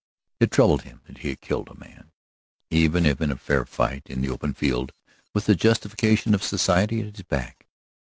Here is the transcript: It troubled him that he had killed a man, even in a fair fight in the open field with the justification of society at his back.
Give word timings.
It 0.39 0.49
troubled 0.49 0.81
him 0.81 1.01
that 1.05 1.19
he 1.19 1.29
had 1.29 1.41
killed 1.41 1.67
a 1.69 1.75
man, 1.77 2.09
even 2.71 3.05
in 3.05 3.31
a 3.31 3.35
fair 3.37 3.65
fight 3.65 4.01
in 4.07 4.21
the 4.21 4.29
open 4.31 4.55
field 4.55 4.93
with 5.35 5.45
the 5.45 5.53
justification 5.53 6.33
of 6.33 6.41
society 6.41 7.01
at 7.01 7.15
his 7.17 7.23
back. 7.23 7.67